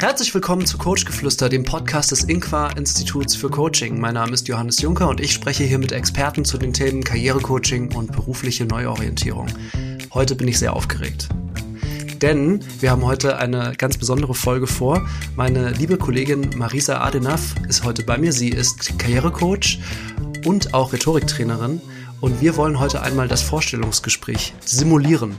[0.00, 3.98] Herzlich willkommen zu Coachgeflüster, dem Podcast des Inqua Instituts für Coaching.
[3.98, 7.92] Mein Name ist Johannes Juncker und ich spreche hier mit Experten zu den Themen Karrierecoaching
[7.96, 9.48] und berufliche Neuorientierung.
[10.14, 11.28] Heute bin ich sehr aufgeregt.
[12.22, 15.04] Denn wir haben heute eine ganz besondere Folge vor.
[15.34, 18.32] Meine liebe Kollegin Marisa Adenaf ist heute bei mir.
[18.32, 19.80] Sie ist Karrierecoach
[20.46, 21.80] und auch Rhetoriktrainerin
[22.20, 25.36] und wir wollen heute einmal das Vorstellungsgespräch simulieren.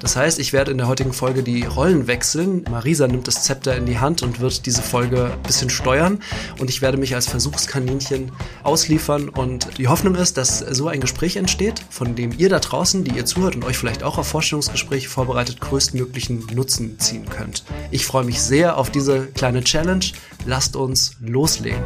[0.00, 2.64] Das heißt, ich werde in der heutigen Folge die Rollen wechseln.
[2.70, 6.20] Marisa nimmt das Zepter in die Hand und wird diese Folge ein bisschen steuern.
[6.58, 8.32] Und ich werde mich als Versuchskaninchen
[8.62, 9.28] ausliefern.
[9.28, 13.12] Und die Hoffnung ist, dass so ein Gespräch entsteht, von dem ihr da draußen, die
[13.12, 17.64] ihr zuhört und euch vielleicht auch auf Vorstellungsgespräche vorbereitet, größtmöglichen Nutzen ziehen könnt.
[17.90, 20.04] Ich freue mich sehr auf diese kleine Challenge.
[20.46, 21.82] Lasst uns loslegen.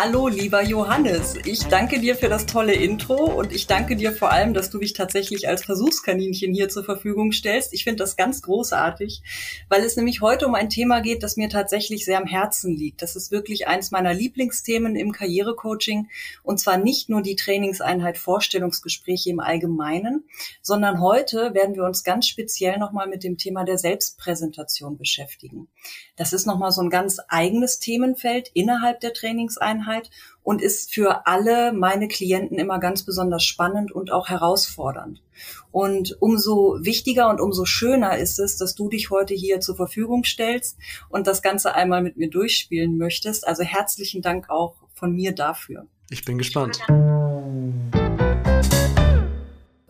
[0.00, 1.34] Hallo, lieber Johannes.
[1.44, 4.78] Ich danke dir für das tolle Intro und ich danke dir vor allem, dass du
[4.78, 7.74] dich tatsächlich als Versuchskaninchen hier zur Verfügung stellst.
[7.74, 9.22] Ich finde das ganz großartig,
[9.68, 13.02] weil es nämlich heute um ein Thema geht, das mir tatsächlich sehr am Herzen liegt.
[13.02, 16.08] Das ist wirklich eines meiner Lieblingsthemen im Karrierecoaching
[16.44, 20.28] und zwar nicht nur die Trainingseinheit Vorstellungsgespräche im Allgemeinen,
[20.62, 25.66] sondern heute werden wir uns ganz speziell nochmal mit dem Thema der Selbstpräsentation beschäftigen.
[26.14, 30.10] Das ist nochmal so ein ganz eigenes Themenfeld innerhalb der Trainingseinheit Vergangenheit
[30.42, 35.22] und ist für alle meine Klienten immer ganz besonders spannend und auch herausfordernd.
[35.70, 40.24] Und umso wichtiger und umso schöner ist es, dass du dich heute hier zur Verfügung
[40.24, 40.78] stellst
[41.08, 43.46] und das Ganze einmal mit mir durchspielen möchtest.
[43.46, 45.86] Also herzlichen Dank auch von mir dafür.
[46.10, 46.80] Ich bin gespannt.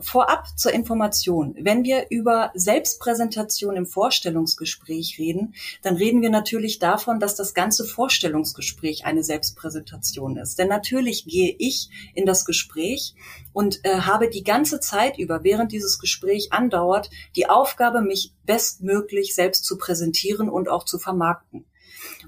[0.09, 1.55] Vorab zur Information.
[1.61, 7.85] Wenn wir über Selbstpräsentation im Vorstellungsgespräch reden, dann reden wir natürlich davon, dass das ganze
[7.85, 10.59] Vorstellungsgespräch eine Selbstpräsentation ist.
[10.59, 13.15] Denn natürlich gehe ich in das Gespräch
[13.53, 19.35] und äh, habe die ganze Zeit über, während dieses Gespräch andauert, die Aufgabe, mich bestmöglich
[19.35, 21.67] selbst zu präsentieren und auch zu vermarkten.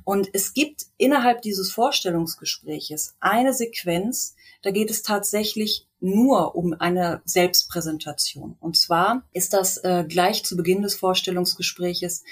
[0.05, 7.23] Und es gibt innerhalb dieses Vorstellungsgespräches eine Sequenz, da geht es tatsächlich nur um eine
[7.25, 8.57] Selbstpräsentation.
[8.61, 12.25] Und zwar ist das äh, gleich zu Beginn des Vorstellungsgespräches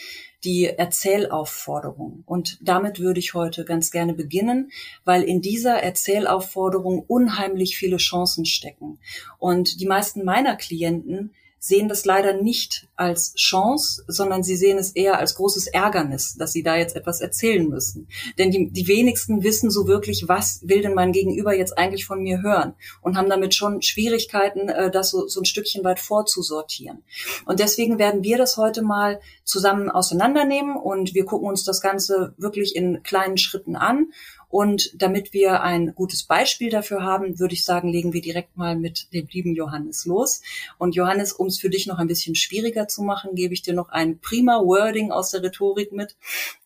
[0.44, 2.22] die Erzählaufforderung.
[2.26, 4.70] Und damit würde ich heute ganz gerne beginnen,
[5.04, 8.98] weil in dieser Erzählaufforderung unheimlich viele Chancen stecken.
[9.38, 14.92] Und die meisten meiner Klienten sehen das leider nicht als Chance, sondern sie sehen es
[14.92, 18.08] eher als großes Ärgernis, dass sie da jetzt etwas erzählen müssen.
[18.38, 22.22] Denn die, die wenigsten wissen so wirklich, was will denn mein Gegenüber jetzt eigentlich von
[22.22, 27.02] mir hören und haben damit schon Schwierigkeiten, äh, das so, so ein Stückchen weit vorzusortieren.
[27.44, 32.34] Und deswegen werden wir das heute mal zusammen auseinandernehmen und wir gucken uns das Ganze
[32.36, 34.12] wirklich in kleinen Schritten an
[34.48, 38.76] und damit wir ein gutes Beispiel dafür haben, würde ich sagen, legen wir direkt mal
[38.76, 40.42] mit dem lieben Johannes los.
[40.78, 43.74] Und Johannes, um es für dich noch ein bisschen schwieriger zu machen, gebe ich dir
[43.74, 46.16] noch ein prima Wording aus der Rhetorik mit,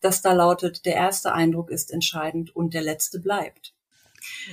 [0.01, 3.73] das da lautet, der erste Eindruck ist entscheidend und der letzte bleibt.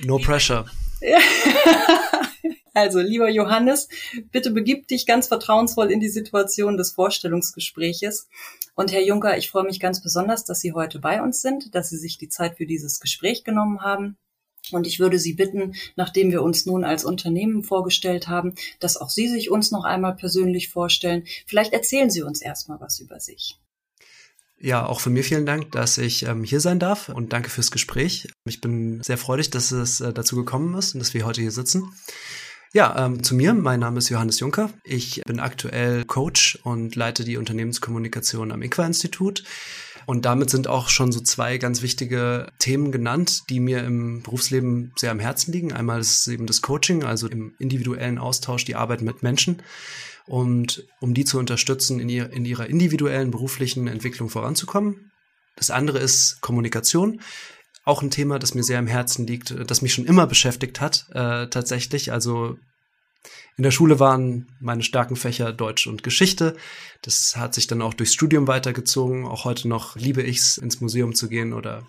[0.04, 0.66] No pressure.
[2.74, 3.88] Also, lieber Johannes,
[4.30, 8.28] bitte begib dich ganz vertrauensvoll in die Situation des Vorstellungsgespräches.
[8.74, 11.90] Und Herr Juncker, ich freue mich ganz besonders, dass Sie heute bei uns sind, dass
[11.90, 14.16] Sie sich die Zeit für dieses Gespräch genommen haben.
[14.72, 19.10] Und ich würde Sie bitten, nachdem wir uns nun als Unternehmen vorgestellt haben, dass auch
[19.10, 21.24] Sie sich uns noch einmal persönlich vorstellen.
[21.46, 23.58] Vielleicht erzählen Sie uns erstmal was über sich.
[24.62, 27.70] Ja, auch von mir vielen Dank, dass ich ähm, hier sein darf und danke fürs
[27.70, 28.28] Gespräch.
[28.44, 31.50] Ich bin sehr freudig, dass es äh, dazu gekommen ist und dass wir heute hier
[31.50, 31.90] sitzen.
[32.72, 33.52] Ja, ähm, zu mir.
[33.52, 34.70] Mein Name ist Johannes Juncker.
[34.84, 39.42] Ich bin aktuell Coach und leite die Unternehmenskommunikation am IQUA-Institut.
[40.06, 44.92] Und damit sind auch schon so zwei ganz wichtige Themen genannt, die mir im Berufsleben
[44.96, 45.72] sehr am Herzen liegen.
[45.72, 49.64] Einmal ist eben das Coaching, also im individuellen Austausch, die Arbeit mit Menschen.
[50.26, 55.10] Und um die zu unterstützen, in, ihr, in ihrer individuellen beruflichen Entwicklung voranzukommen.
[55.56, 57.20] Das andere ist Kommunikation
[57.84, 61.06] auch ein Thema, das mir sehr am Herzen liegt, das mich schon immer beschäftigt hat,
[61.12, 62.12] äh, tatsächlich.
[62.12, 62.56] Also
[63.56, 66.56] in der Schule waren meine starken Fächer Deutsch und Geschichte.
[67.02, 69.26] Das hat sich dann auch durchs Studium weitergezogen.
[69.26, 71.86] Auch heute noch liebe ich es, ins Museum zu gehen oder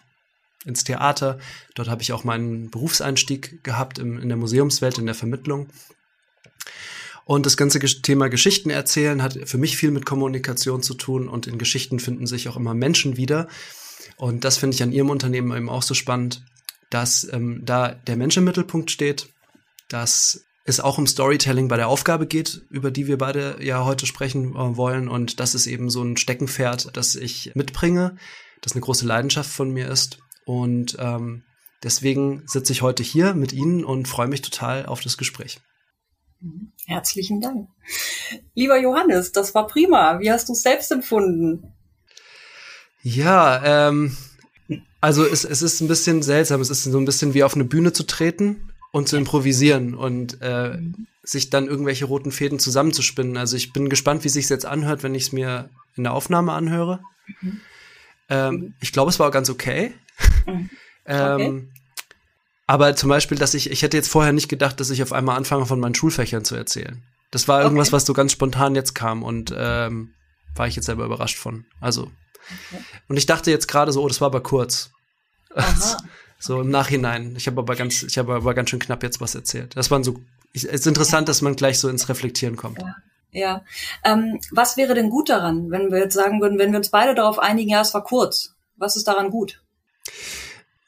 [0.66, 1.39] ins Theater.
[1.75, 5.69] Dort habe ich auch meinen Berufseinstieg gehabt im, in der Museumswelt, in der Vermittlung.
[7.24, 11.48] Und das ganze Thema Geschichten erzählen hat für mich viel mit Kommunikation zu tun und
[11.48, 13.48] in Geschichten finden sich auch immer Menschen wieder.
[14.18, 16.44] Und das finde ich an Ihrem Unternehmen eben auch so spannend,
[16.89, 19.30] dass ähm, da der Mensch im Mittelpunkt steht,
[19.89, 24.06] dass es auch um Storytelling bei der Aufgabe geht, über die wir beide ja heute
[24.06, 25.07] sprechen äh, wollen.
[25.07, 28.18] Und das ist eben so ein Steckenpferd, das ich mitbringe,
[28.62, 30.19] das eine große Leidenschaft von mir ist.
[30.45, 31.44] Und ähm,
[31.83, 35.59] deswegen sitze ich heute hier mit Ihnen und freue mich total auf das Gespräch.
[36.86, 37.69] Herzlichen Dank.
[38.56, 40.19] Lieber Johannes, das war prima.
[40.19, 41.74] Wie hast du es selbst empfunden?
[43.03, 44.15] Ja, ähm,
[45.00, 46.62] also es, es ist ein bisschen seltsam.
[46.62, 50.42] Es ist so ein bisschen wie auf eine Bühne zu treten und zu improvisieren und
[50.42, 50.80] äh,
[51.24, 53.38] sich dann irgendwelche roten Fäden zusammenzuspinnen.
[53.38, 56.53] Also ich bin gespannt, wie sich jetzt anhört, wenn ich es mir in der Aufnahme
[56.53, 57.00] anhöre.
[57.42, 57.62] Mhm.
[58.30, 59.94] Ähm, ich glaube, es war ganz okay.
[60.45, 60.69] Mhm.
[61.06, 61.45] okay.
[61.45, 61.71] ähm,
[62.68, 65.36] aber zum Beispiel, dass ich, ich hätte jetzt vorher nicht gedacht, dass ich auf einmal
[65.36, 67.04] anfange, von meinen Schulfächern zu erzählen.
[67.30, 67.95] Das war irgendwas, okay.
[67.95, 70.13] was so ganz spontan jetzt kam und ähm,
[70.56, 71.65] war ich jetzt selber überrascht von.
[71.80, 72.12] Also.
[73.07, 74.92] Und ich dachte jetzt gerade so, oh, das war aber kurz.
[76.39, 76.62] so okay.
[76.63, 77.36] im Nachhinein.
[77.36, 79.75] Ich habe aber ganz, ich habe aber ganz schön knapp jetzt was erzählt.
[79.75, 80.21] Das waren so,
[80.53, 82.81] es ist interessant, dass man gleich so ins Reflektieren kommt.
[82.81, 82.95] Ja.
[83.31, 83.63] Ja.
[84.03, 87.15] Ähm, was wäre denn gut daran, wenn wir jetzt sagen würden, wenn wir uns beide
[87.15, 88.56] darauf einigen, ja, es war kurz.
[88.75, 89.62] Was ist daran gut?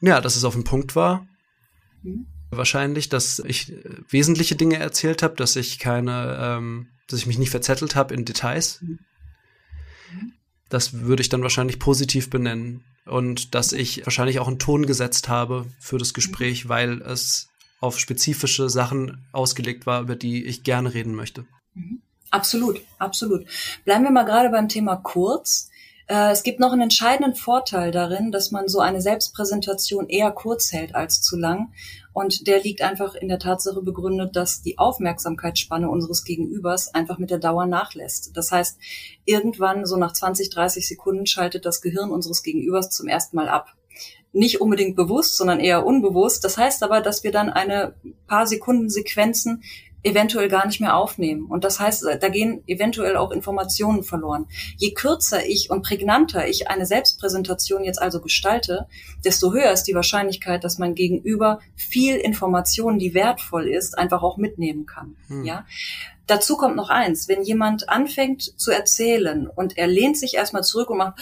[0.02, 1.26] Ja, dass es auf den Punkt war.
[2.04, 2.28] Hm.
[2.52, 7.38] Wahrscheinlich, dass ich äh, wesentliche Dinge erzählt habe, dass ich keine, ähm, dass ich mich
[7.38, 8.82] nicht verzettelt habe in Details.
[8.82, 9.00] Hm.
[10.70, 12.84] Das würde ich dann wahrscheinlich positiv benennen.
[13.06, 17.50] Und dass ich wahrscheinlich auch einen Ton gesetzt habe für das Gespräch, weil es
[17.82, 21.46] auf spezifische Sachen ausgelegt war, über die ich gerne reden möchte.
[21.74, 22.02] Mhm.
[22.32, 23.46] Absolut, absolut.
[23.86, 25.70] Bleiben wir mal gerade beim Thema kurz.
[26.08, 30.72] Äh, es gibt noch einen entscheidenden Vorteil darin, dass man so eine Selbstpräsentation eher kurz
[30.72, 31.74] hält als zu lang.
[32.14, 37.32] Und der liegt einfach in der Tatsache begründet, dass die Aufmerksamkeitsspanne unseres Gegenübers einfach mit
[37.32, 38.32] der Dauer nachlässt.
[38.36, 38.78] Das heißt,
[39.26, 43.74] irgendwann so nach 20, 30 Sekunden schaltet das Gehirn unseres Gegenübers zum ersten Mal ab
[44.34, 46.44] nicht unbedingt bewusst, sondern eher unbewusst.
[46.44, 47.94] Das heißt aber, dass wir dann eine
[48.28, 49.64] paar Sekunden Sequenzen
[50.04, 51.46] eventuell gar nicht mehr aufnehmen.
[51.46, 54.48] Und das heißt, da gehen eventuell auch Informationen verloren.
[54.78, 58.88] Je kürzer ich und prägnanter ich eine Selbstpräsentation jetzt also gestalte,
[59.24, 64.38] desto höher ist die Wahrscheinlichkeit, dass mein Gegenüber viel Information, die wertvoll ist, einfach auch
[64.38, 65.16] mitnehmen kann.
[65.28, 65.46] Hm.
[65.46, 65.66] Ja.
[66.28, 67.28] Dazu kommt noch eins.
[67.28, 71.20] Wenn jemand anfängt zu erzählen und er lehnt sich erstmal zurück und macht,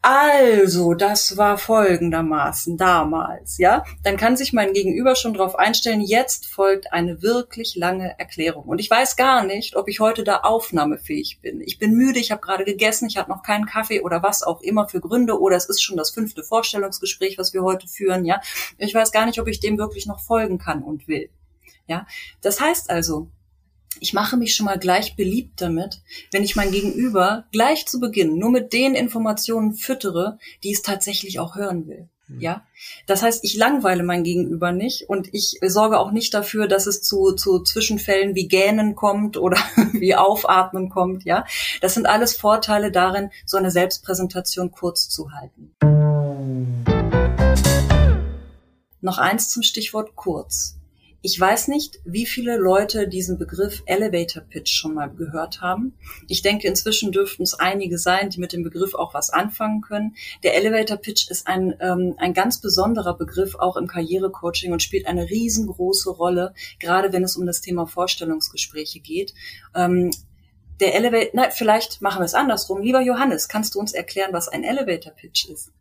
[0.00, 3.84] also, das war folgendermaßen damals, ja?
[4.04, 8.64] Dann kann sich mein Gegenüber schon darauf einstellen, jetzt folgt eine wirklich lange Erklärung.
[8.64, 11.60] Und ich weiß gar nicht, ob ich heute da aufnahmefähig bin.
[11.60, 14.60] Ich bin müde, ich habe gerade gegessen, ich habe noch keinen Kaffee oder was auch
[14.60, 18.40] immer für Gründe oder es ist schon das fünfte Vorstellungsgespräch, was wir heute führen, ja?
[18.78, 21.28] Ich weiß gar nicht, ob ich dem wirklich noch folgen kann und will.
[21.88, 22.06] Ja?
[22.40, 23.28] Das heißt also,
[24.00, 26.00] ich mache mich schon mal gleich beliebt damit,
[26.32, 31.38] wenn ich mein Gegenüber gleich zu Beginn nur mit den Informationen füttere, die es tatsächlich
[31.38, 32.08] auch hören will.
[32.28, 32.40] Hm.
[32.40, 32.62] Ja,
[33.06, 37.02] das heißt, ich langweile mein Gegenüber nicht und ich sorge auch nicht dafür, dass es
[37.02, 39.58] zu, zu Zwischenfällen wie Gähnen kommt oder
[39.92, 41.24] wie Aufatmen kommt.
[41.24, 41.44] Ja,
[41.80, 45.74] das sind alles Vorteile darin, so eine Selbstpräsentation kurz zu halten.
[49.00, 50.77] Noch eins zum Stichwort kurz.
[51.20, 55.98] Ich weiß nicht, wie viele Leute diesen Begriff Elevator Pitch schon mal gehört haben.
[56.28, 60.14] Ich denke, inzwischen dürften es einige sein, die mit dem Begriff auch was anfangen können.
[60.44, 65.06] Der Elevator Pitch ist ein, ähm, ein ganz besonderer Begriff auch im Karrierecoaching und spielt
[65.08, 69.34] eine riesengroße Rolle, gerade wenn es um das Thema Vorstellungsgespräche geht.
[69.74, 70.12] Ähm,
[70.78, 72.80] der Elevator, na, vielleicht machen wir es andersrum.
[72.80, 75.72] Lieber Johannes, kannst du uns erklären, was ein Elevator Pitch ist?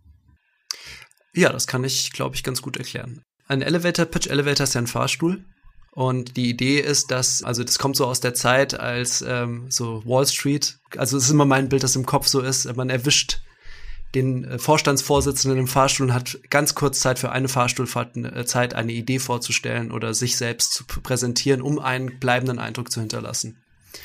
[1.36, 3.22] Ja, das kann ich, glaube ich, ganz gut erklären.
[3.48, 5.44] Ein Elevator Pitch Elevator ist ja ein Fahrstuhl.
[5.92, 10.06] Und die Idee ist, dass, also das kommt so aus der Zeit, als ähm, so
[10.06, 13.42] Wall Street, also es ist immer mein Bild, das im Kopf so ist, man erwischt
[14.14, 18.76] den äh, Vorstandsvorsitzenden im Fahrstuhl und hat ganz kurz Zeit für eine Fahrstuhlfahrt äh, Zeit,
[18.76, 23.58] eine Idee vorzustellen oder sich selbst zu präsentieren, um einen bleibenden Eindruck zu hinterlassen.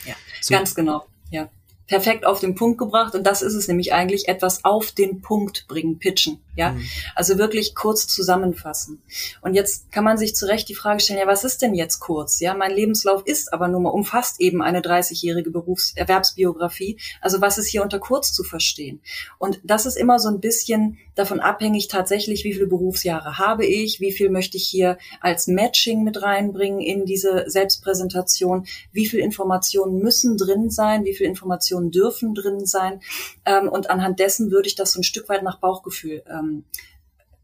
[0.06, 0.54] Ja, so.
[0.54, 1.50] ganz genau, ja
[1.92, 3.14] perfekt auf den Punkt gebracht.
[3.14, 6.40] Und das ist es nämlich eigentlich, etwas auf den Punkt bringen, pitchen.
[6.54, 6.82] Ja, mhm.
[7.14, 9.02] also wirklich kurz zusammenfassen.
[9.40, 11.98] Und jetzt kann man sich zu Recht die Frage stellen, ja, was ist denn jetzt
[11.98, 12.40] kurz?
[12.40, 16.98] Ja, mein Lebenslauf ist aber nur mal, umfasst eben eine 30-jährige Berufserwerbsbiografie.
[17.22, 19.00] Also was ist hier unter kurz zu verstehen?
[19.38, 24.00] Und das ist immer so ein bisschen davon abhängig tatsächlich, wie viele Berufsjahre habe ich,
[24.00, 29.98] wie viel möchte ich hier als Matching mit reinbringen in diese Selbstpräsentation, wie viel Informationen
[29.98, 33.00] müssen drin sein, wie viel Informationen dürfen drin sein.
[33.46, 36.64] Ähm, und anhand dessen würde ich das so ein Stück weit nach Bauchgefühl ähm,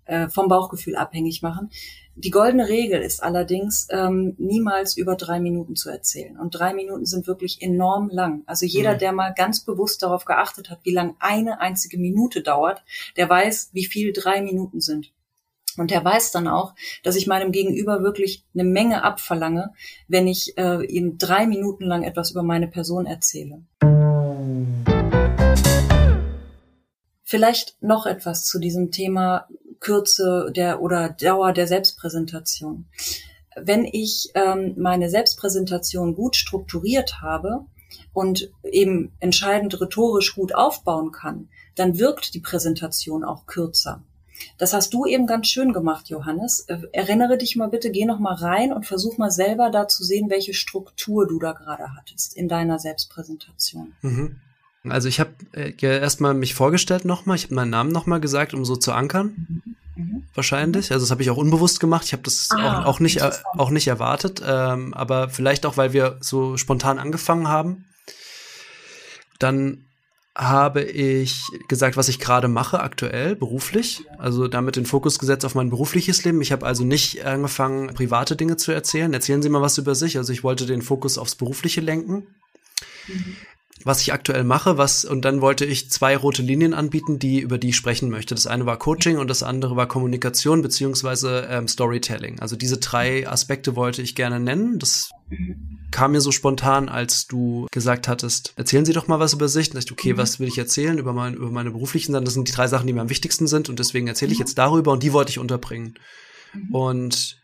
[0.09, 1.71] äh, vom Bauchgefühl abhängig machen.
[2.15, 6.37] Die goldene Regel ist allerdings, ähm, niemals über drei Minuten zu erzählen.
[6.37, 8.43] Und drei Minuten sind wirklich enorm lang.
[8.47, 8.99] Also jeder, mhm.
[8.99, 12.83] der mal ganz bewusst darauf geachtet hat, wie lang eine einzige Minute dauert,
[13.17, 15.13] der weiß, wie viel drei Minuten sind.
[15.77, 16.75] Und der weiß dann auch,
[17.05, 19.73] dass ich meinem Gegenüber wirklich eine Menge abverlange,
[20.09, 23.63] wenn ich äh, ihm drei Minuten lang etwas über meine Person erzähle.
[27.29, 29.49] Vielleicht noch etwas zu diesem Thema
[29.81, 32.87] Kürze der oder Dauer der Selbstpräsentation.
[33.55, 37.67] Wenn ich ähm, meine Selbstpräsentation gut strukturiert habe,
[38.13, 44.03] und eben entscheidend rhetorisch gut aufbauen kann, dann wirkt die Präsentation auch kürzer.
[44.57, 46.61] Das hast du eben ganz schön gemacht, Johannes.
[46.69, 50.05] Äh, erinnere dich mal bitte, geh noch mal rein und versuch mal selber da zu
[50.05, 53.95] sehen, welche Struktur du da gerade hattest in deiner Selbstpräsentation.
[54.03, 54.41] Mhm.
[54.93, 58.65] Also ich habe äh, erstmal mich vorgestellt nochmal, ich habe meinen Namen nochmal gesagt, um
[58.65, 59.47] so zu ankern.
[59.49, 59.77] Mhm.
[59.99, 60.23] Mhm.
[60.33, 60.93] Wahrscheinlich.
[60.93, 62.05] Also das habe ich auch unbewusst gemacht.
[62.07, 64.41] Ich habe das ah, auch, auch, nicht, äh, auch nicht erwartet.
[64.47, 67.85] Ähm, aber vielleicht auch, weil wir so spontan angefangen haben.
[69.39, 69.85] Dann
[70.37, 74.05] habe ich gesagt, was ich gerade mache aktuell beruflich.
[74.19, 76.41] Also damit den Fokus gesetzt auf mein berufliches Leben.
[76.41, 79.13] Ich habe also nicht angefangen, private Dinge zu erzählen.
[79.13, 80.17] Erzählen Sie mal was über sich.
[80.17, 82.29] Also ich wollte den Fokus aufs Berufliche lenken.
[83.09, 83.37] Mhm
[83.85, 87.59] was ich aktuell mache, was und dann wollte ich zwei rote Linien anbieten, die über
[87.59, 88.35] die ich sprechen möchte.
[88.35, 92.41] Das eine war Coaching und das andere war Kommunikation beziehungsweise ähm, Storytelling.
[92.41, 94.79] Also diese drei Aspekte wollte ich gerne nennen.
[94.79, 95.11] Das
[95.91, 99.73] kam mir so spontan, als du gesagt hattest, erzählen Sie doch mal was über sich.
[99.73, 100.19] Und ich, okay, mhm.
[100.19, 102.25] was will ich erzählen über, mein, über meine beruflichen Sachen?
[102.25, 104.59] Das sind die drei Sachen, die mir am wichtigsten sind und deswegen erzähle ich jetzt
[104.59, 105.95] darüber und die wollte ich unterbringen.
[106.53, 106.75] Mhm.
[106.75, 107.38] Und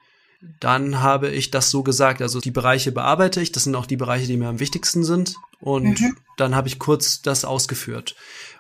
[0.61, 2.23] dann habe ich das so gesagt.
[2.23, 5.37] Also die Bereiche bearbeite ich, das sind auch die Bereiche, die mir am wichtigsten sind.
[5.61, 6.17] Und mhm.
[6.37, 8.15] dann habe ich kurz das ausgeführt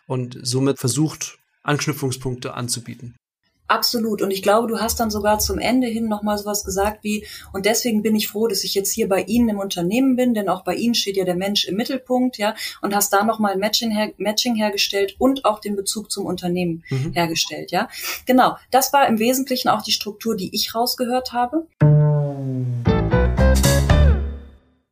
[0.06, 3.16] und somit versucht, Anknüpfungspunkte anzubieten.
[3.66, 4.20] Absolut.
[4.20, 7.64] Und ich glaube, du hast dann sogar zum Ende hin nochmal sowas gesagt wie, und
[7.64, 10.64] deswegen bin ich froh, dass ich jetzt hier bei Ihnen im Unternehmen bin, denn auch
[10.64, 13.90] bei Ihnen steht ja der Mensch im Mittelpunkt, ja, und hast da nochmal ein Matching,
[13.90, 17.12] her Matching hergestellt und auch den Bezug zum Unternehmen mhm.
[17.12, 17.88] hergestellt, ja.
[18.26, 18.56] Genau.
[18.70, 21.66] Das war im Wesentlichen auch die Struktur, die ich rausgehört habe.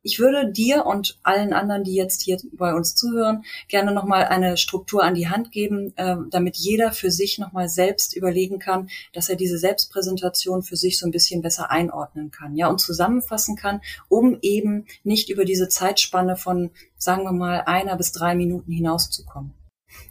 [0.05, 4.57] Ich würde dir und allen anderen, die jetzt hier bei uns zuhören, gerne nochmal eine
[4.57, 9.29] Struktur an die Hand geben, äh, damit jeder für sich nochmal selbst überlegen kann, dass
[9.29, 13.79] er diese Selbstpräsentation für sich so ein bisschen besser einordnen kann, ja, und zusammenfassen kann,
[14.09, 19.53] um eben nicht über diese Zeitspanne von, sagen wir mal, einer bis drei Minuten hinauszukommen.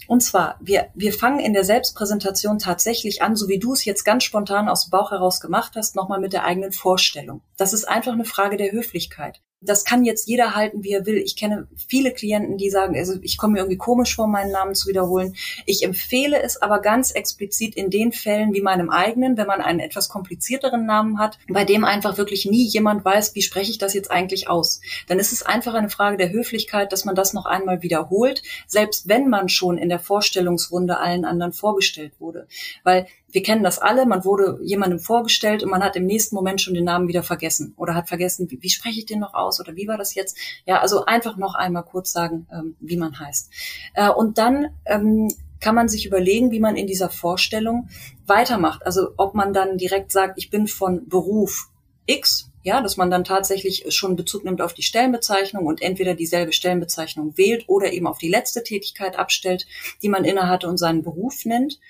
[0.07, 4.05] Und zwar, wir, wir fangen in der Selbstpräsentation tatsächlich an, so wie du es jetzt
[4.05, 7.43] ganz spontan aus dem Bauch heraus gemacht hast, nochmal mit der eigenen Vorstellung.
[7.59, 11.19] Das ist einfach eine Frage der Höflichkeit das kann jetzt jeder halten, wie er will.
[11.19, 14.75] Ich kenne viele Klienten, die sagen, also ich komme mir irgendwie komisch vor, meinen Namen
[14.75, 15.35] zu wiederholen.
[15.67, 19.81] Ich empfehle es aber ganz explizit in den Fällen wie meinem eigenen, wenn man einen
[19.81, 23.95] etwas komplizierteren Namen hat, bei dem einfach wirklich nie jemand weiß, wie spreche ich das
[23.95, 24.81] jetzt eigentlich aus.
[25.07, 29.09] Dann ist es einfach eine Frage der Höflichkeit, dass man das noch einmal wiederholt, selbst
[29.09, 32.47] wenn man schon in der Vorstellungsrunde allen anderen vorgestellt wurde.
[32.83, 36.61] Weil wir kennen das alle, man wurde jemandem vorgestellt und man hat im nächsten Moment
[36.61, 39.59] schon den Namen wieder vergessen oder hat vergessen, wie, wie spreche ich den noch aus
[39.59, 40.37] oder wie war das jetzt?
[40.67, 43.51] Ja, also einfach noch einmal kurz sagen, ähm, wie man heißt.
[43.95, 45.29] Äh, und dann ähm,
[45.61, 47.89] kann man sich überlegen, wie man in dieser Vorstellung
[48.27, 48.85] weitermacht.
[48.85, 51.71] Also ob man dann direkt sagt, ich bin von Beruf
[52.07, 56.53] X, ja, dass man dann tatsächlich schon Bezug nimmt auf die Stellenbezeichnung und entweder dieselbe
[56.53, 59.67] Stellenbezeichnung wählt oder eben auf die letzte Tätigkeit abstellt,
[60.03, 61.81] die man innehatte und seinen Beruf nennt.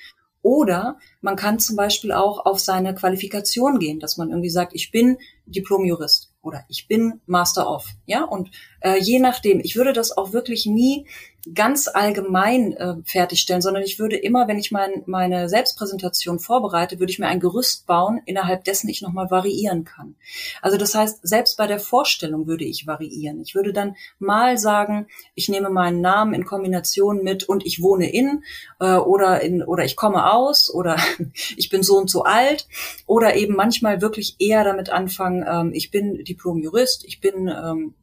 [0.43, 4.91] Oder man kann zum Beispiel auch auf seine Qualifikation gehen, dass man irgendwie sagt, ich
[4.91, 7.87] bin Diplom-Jurist oder ich bin Master of.
[8.07, 8.51] Ja, und
[8.83, 11.07] äh, je nachdem, ich würde das auch wirklich nie
[11.55, 17.11] ganz allgemein äh, fertigstellen, sondern ich würde immer, wenn ich mein, meine Selbstpräsentation vorbereite, würde
[17.11, 20.15] ich mir ein Gerüst bauen, innerhalb dessen ich nochmal variieren kann.
[20.61, 23.41] Also das heißt, selbst bei der Vorstellung würde ich variieren.
[23.41, 28.12] Ich würde dann mal sagen, ich nehme meinen Namen in Kombination mit und ich wohne
[28.12, 28.45] in
[28.79, 30.97] äh, oder in oder ich komme aus oder
[31.57, 32.69] ich bin so und so alt
[33.07, 37.95] oder eben manchmal wirklich eher damit anfangen, ähm, ich bin Diplom-Jurist, ich bin ähm,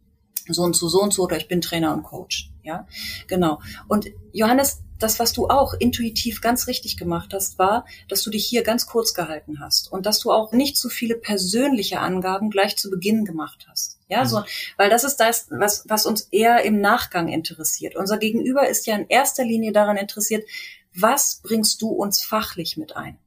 [0.54, 2.52] so und so, so und so oder ich bin Trainer und Coach.
[2.64, 2.88] Ja,
[3.28, 3.60] genau.
[3.88, 8.46] Und Johannes, das, was du auch intuitiv ganz richtig gemacht hast, war, dass du dich
[8.46, 12.78] hier ganz kurz gehalten hast und dass du auch nicht so viele persönliche Angaben gleich
[12.78, 13.98] zu Beginn gemacht hast.
[14.10, 14.44] Ja, so, mhm.
[14.78, 17.96] weil das ist das, was, was uns eher im Nachgang interessiert.
[17.96, 20.46] Unser Gegenüber ist ja in erster Linie daran interessiert,
[20.94, 23.18] was bringst du uns fachlich mit ein?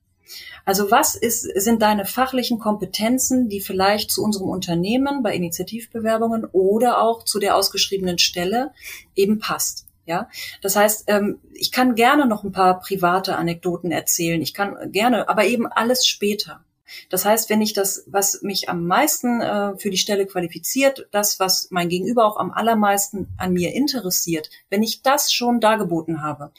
[0.64, 7.00] Also was ist, sind deine fachlichen Kompetenzen, die vielleicht zu unserem Unternehmen bei Initiativbewerbungen oder
[7.00, 8.72] auch zu der ausgeschriebenen Stelle
[9.14, 9.86] eben passt?
[10.04, 10.28] Ja,
[10.62, 14.42] das heißt, ähm, ich kann gerne noch ein paar private Anekdoten erzählen.
[14.42, 16.64] Ich kann gerne, aber eben alles später.
[17.08, 21.40] Das heißt, wenn ich das, was mich am meisten äh, für die Stelle qualifiziert, das,
[21.40, 26.52] was mein Gegenüber auch am allermeisten an mir interessiert, wenn ich das schon dargeboten habe,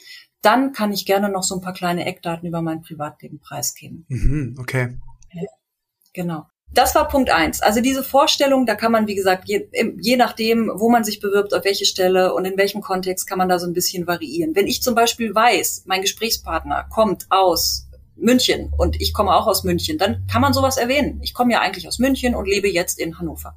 [0.44, 4.04] dann kann ich gerne noch so ein paar kleine Eckdaten über mein Privatleben preisgeben.
[4.08, 4.98] Mhm, okay.
[6.12, 6.46] Genau.
[6.72, 7.60] Das war Punkt eins.
[7.60, 9.68] Also diese Vorstellung, da kann man, wie gesagt, je,
[10.00, 13.48] je nachdem, wo man sich bewirbt, auf welche Stelle und in welchem Kontext, kann man
[13.48, 14.56] da so ein bisschen variieren.
[14.56, 19.62] Wenn ich zum Beispiel weiß, mein Gesprächspartner kommt aus München und ich komme auch aus
[19.62, 21.20] München, dann kann man sowas erwähnen.
[21.22, 23.56] Ich komme ja eigentlich aus München und lebe jetzt in Hannover.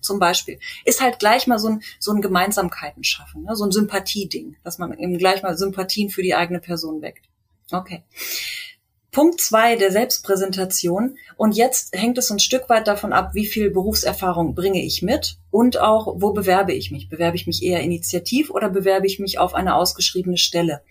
[0.00, 0.58] Zum Beispiel.
[0.84, 3.56] Ist halt gleich mal so ein, so ein Gemeinsamkeiten schaffen, ne?
[3.56, 7.26] so ein Sympathieding, dass man eben gleich mal Sympathien für die eigene Person weckt.
[7.70, 8.04] Okay.
[9.12, 11.16] Punkt zwei der Selbstpräsentation.
[11.36, 15.38] Und jetzt hängt es ein Stück weit davon ab, wie viel Berufserfahrung bringe ich mit
[15.50, 17.08] und auch, wo bewerbe ich mich?
[17.08, 20.82] Bewerbe ich mich eher initiativ oder bewerbe ich mich auf eine ausgeschriebene Stelle?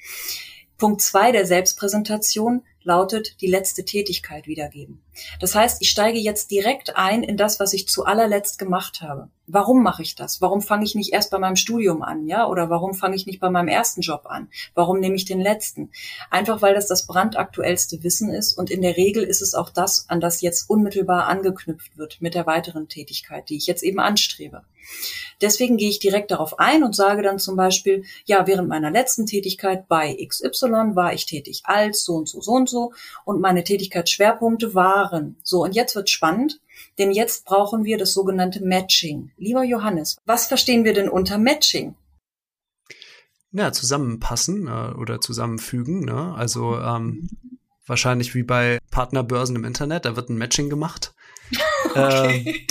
[0.77, 5.01] Punkt zwei der Selbstpräsentation lautet die letzte Tätigkeit wiedergeben.
[5.39, 9.29] Das heißt, ich steige jetzt direkt ein in das, was ich zu allerletzt gemacht habe.
[9.47, 10.41] Warum mache ich das?
[10.41, 12.47] Warum fange ich nicht erst bei meinem Studium an, ja?
[12.47, 14.49] Oder warum fange ich nicht bei meinem ersten Job an?
[14.75, 15.89] Warum nehme ich den letzten?
[16.29, 20.05] Einfach weil das das brandaktuellste Wissen ist und in der Regel ist es auch das,
[20.07, 24.63] an das jetzt unmittelbar angeknüpft wird mit der weiteren Tätigkeit, die ich jetzt eben anstrebe.
[25.41, 29.25] Deswegen gehe ich direkt darauf ein und sage dann zum Beispiel, ja, während meiner letzten
[29.25, 33.63] Tätigkeit bei XY war ich tätig als so und so, so und so und meine
[33.63, 35.08] Tätigkeitsschwerpunkte waren
[35.43, 35.63] so.
[35.63, 36.59] Und jetzt wird spannend,
[36.97, 39.31] denn jetzt brauchen wir das sogenannte Matching.
[39.37, 41.95] Lieber Johannes, was verstehen wir denn unter Matching?
[43.51, 46.01] Ja, zusammenpassen äh, oder zusammenfügen.
[46.01, 46.33] Ne?
[46.35, 47.29] Also ähm,
[47.85, 51.13] wahrscheinlich wie bei Partnerbörsen im Internet, da wird ein Matching gemacht.
[51.89, 52.45] okay.
[52.45, 52.65] äh,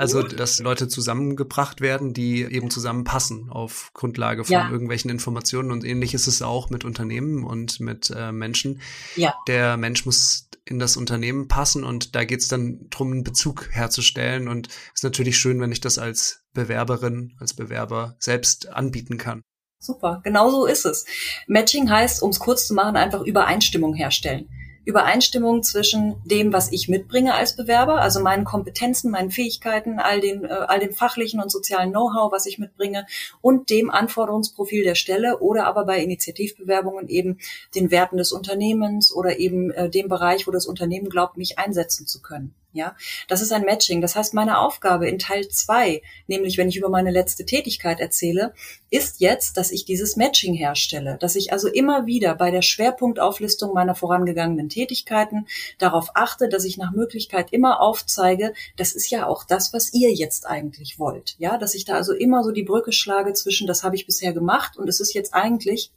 [0.00, 4.70] also, dass Leute zusammengebracht werden, die eben zusammenpassen auf Grundlage von ja.
[4.70, 5.70] irgendwelchen Informationen.
[5.70, 8.80] Und ähnlich ist es auch mit Unternehmen und mit äh, Menschen.
[9.16, 9.34] Ja.
[9.46, 13.68] Der Mensch muss in das Unternehmen passen und da geht es dann darum, einen Bezug
[13.72, 14.48] herzustellen.
[14.48, 19.42] Und es ist natürlich schön, wenn ich das als Bewerberin, als Bewerber selbst anbieten kann.
[19.78, 21.06] Super, genau so ist es.
[21.46, 24.48] Matching heißt, um es kurz zu machen, einfach Übereinstimmung herstellen.
[24.90, 30.44] Übereinstimmung zwischen dem, was ich mitbringe als Bewerber, also meinen Kompetenzen, meinen Fähigkeiten, all dem,
[30.44, 33.06] äh, all dem fachlichen und sozialen Know-how, was ich mitbringe
[33.40, 37.38] und dem Anforderungsprofil der Stelle oder aber bei Initiativbewerbungen eben
[37.74, 42.06] den Werten des Unternehmens oder eben äh, dem Bereich, wo das Unternehmen glaubt, mich einsetzen
[42.06, 42.54] zu können.
[42.72, 42.94] Ja,
[43.26, 44.00] das ist ein Matching.
[44.00, 48.54] Das heißt, meine Aufgabe in Teil zwei, nämlich wenn ich über meine letzte Tätigkeit erzähle,
[48.90, 53.74] ist jetzt, dass ich dieses Matching herstelle, dass ich also immer wieder bei der Schwerpunktauflistung
[53.74, 59.42] meiner vorangegangenen Tätigkeiten darauf achte, dass ich nach Möglichkeit immer aufzeige, das ist ja auch
[59.42, 61.34] das, was ihr jetzt eigentlich wollt.
[61.38, 64.32] Ja, dass ich da also immer so die Brücke schlage zwischen, das habe ich bisher
[64.32, 65.90] gemacht und es ist jetzt eigentlich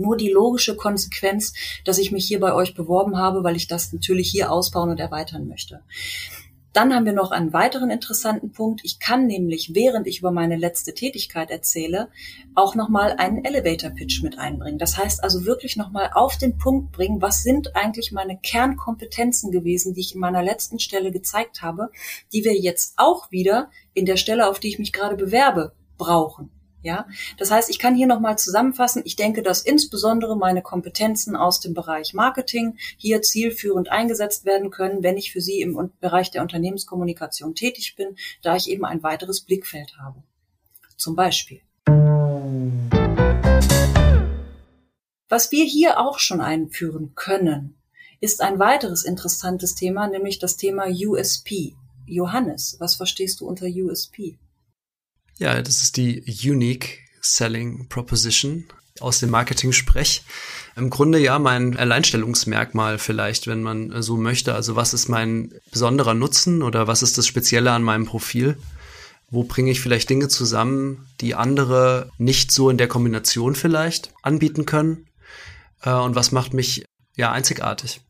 [0.00, 1.52] nur die logische Konsequenz,
[1.84, 5.00] dass ich mich hier bei euch beworben habe, weil ich das natürlich hier ausbauen und
[5.00, 5.82] erweitern möchte.
[6.72, 8.82] Dann haben wir noch einen weiteren interessanten Punkt.
[8.84, 12.08] Ich kann nämlich, während ich über meine letzte Tätigkeit erzähle,
[12.54, 14.78] auch nochmal einen Elevator Pitch mit einbringen.
[14.78, 19.94] Das heißt also wirklich nochmal auf den Punkt bringen, was sind eigentlich meine Kernkompetenzen gewesen,
[19.94, 21.90] die ich in meiner letzten Stelle gezeigt habe,
[22.32, 26.50] die wir jetzt auch wieder in der Stelle, auf die ich mich gerade bewerbe, brauchen.
[26.82, 29.02] Ja, das heißt, ich kann hier nochmal zusammenfassen.
[29.04, 35.02] Ich denke, dass insbesondere meine Kompetenzen aus dem Bereich Marketing hier zielführend eingesetzt werden können,
[35.02, 39.42] wenn ich für Sie im Bereich der Unternehmenskommunikation tätig bin, da ich eben ein weiteres
[39.42, 40.22] Blickfeld habe.
[40.96, 41.60] Zum Beispiel.
[45.28, 47.76] Was wir hier auch schon einführen können,
[48.20, 51.74] ist ein weiteres interessantes Thema, nämlich das Thema USP.
[52.06, 54.38] Johannes, was verstehst du unter USP?
[55.40, 58.64] Ja, das ist die Unique Selling Proposition
[59.00, 60.22] aus dem Marketing-Sprech.
[60.76, 64.54] Im Grunde ja mein Alleinstellungsmerkmal vielleicht, wenn man so möchte.
[64.54, 68.58] Also was ist mein besonderer Nutzen oder was ist das Spezielle an meinem Profil?
[69.30, 74.66] Wo bringe ich vielleicht Dinge zusammen, die andere nicht so in der Kombination vielleicht anbieten
[74.66, 75.06] können?
[75.82, 76.84] Äh, und was macht mich
[77.16, 78.02] ja einzigartig?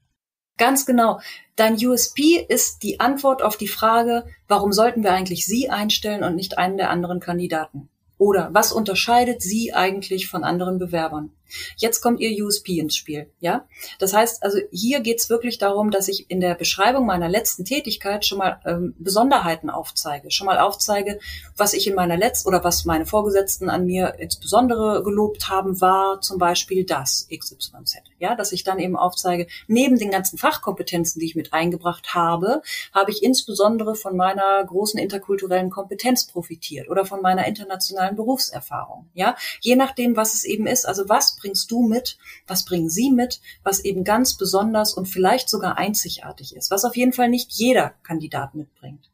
[0.61, 1.20] Ganz genau.
[1.57, 6.37] Dein USP ist die Antwort auf die Frage, warum sollten wir eigentlich Sie einstellen und
[6.37, 7.88] nicht einen der anderen Kandidaten?
[8.18, 11.33] Oder was unterscheidet Sie eigentlich von anderen Bewerbern?
[11.76, 13.66] Jetzt kommt Ihr USP ins Spiel, ja?
[13.98, 17.64] Das heißt, also hier geht es wirklich darum, dass ich in der Beschreibung meiner letzten
[17.64, 21.18] Tätigkeit schon mal ähm, Besonderheiten aufzeige, schon mal aufzeige,
[21.56, 26.20] was ich in meiner letzten oder was meine Vorgesetzten an mir insbesondere gelobt haben, war
[26.20, 28.34] zum Beispiel das XYZ, ja?
[28.34, 33.10] Dass ich dann eben aufzeige, neben den ganzen Fachkompetenzen, die ich mit eingebracht habe, habe
[33.10, 39.36] ich insbesondere von meiner großen interkulturellen Kompetenz profitiert oder von meiner internationalen Berufserfahrung, ja?
[39.60, 43.40] Je nachdem, was es eben ist, also was bringst du mit, was bringen sie mit,
[43.62, 47.94] was eben ganz besonders und vielleicht sogar einzigartig ist, was auf jeden Fall nicht jeder
[48.03, 49.11] Kandidat mitbringt.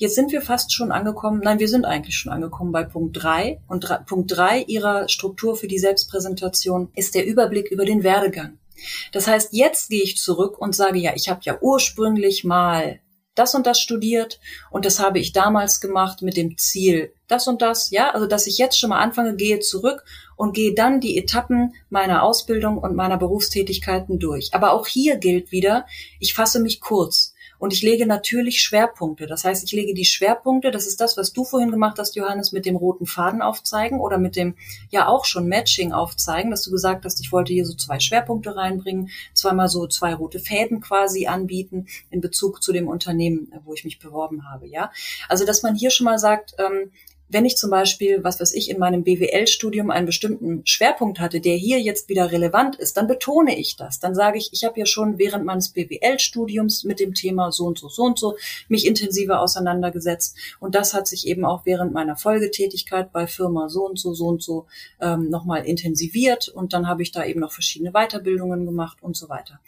[0.00, 3.60] Jetzt sind wir fast schon angekommen, nein, wir sind eigentlich schon angekommen bei Punkt drei
[3.66, 8.58] Und drei, Punkt drei Ihrer Struktur für die Selbstpräsentation ist der Überblick über den Werdegang.
[9.10, 13.00] Das heißt, jetzt gehe ich zurück und sage, ja, ich habe ja ursprünglich mal
[13.38, 17.62] das und das studiert und das habe ich damals gemacht mit dem Ziel, das und
[17.62, 20.04] das, ja, also dass ich jetzt schon mal anfange, gehe zurück
[20.36, 24.50] und gehe dann die Etappen meiner Ausbildung und meiner Berufstätigkeiten durch.
[24.52, 25.86] Aber auch hier gilt wieder,
[26.20, 29.26] ich fasse mich kurz Und ich lege natürlich Schwerpunkte.
[29.26, 32.52] Das heißt, ich lege die Schwerpunkte, das ist das, was du vorhin gemacht hast, Johannes,
[32.52, 34.54] mit dem roten Faden aufzeigen oder mit dem
[34.90, 38.56] ja auch schon Matching aufzeigen, dass du gesagt hast, ich wollte hier so zwei Schwerpunkte
[38.56, 43.84] reinbringen, zweimal so zwei rote Fäden quasi anbieten in Bezug zu dem Unternehmen, wo ich
[43.84, 44.66] mich beworben habe.
[44.66, 44.90] Ja,
[45.28, 46.92] also dass man hier schon mal sagt, ähm,
[47.28, 51.56] wenn ich zum Beispiel, was weiß ich, in meinem BWL-Studium einen bestimmten Schwerpunkt hatte, der
[51.56, 54.00] hier jetzt wieder relevant ist, dann betone ich das.
[54.00, 57.78] Dann sage ich, ich habe ja schon während meines BWL-Studiums mit dem Thema so und
[57.78, 58.36] so, so und so
[58.68, 60.36] mich intensiver auseinandergesetzt.
[60.58, 64.26] Und das hat sich eben auch während meiner Folgetätigkeit bei Firma so und so, so
[64.26, 64.66] und so
[65.00, 66.48] ähm, nochmal intensiviert.
[66.48, 69.60] Und dann habe ich da eben noch verschiedene Weiterbildungen gemacht und so weiter.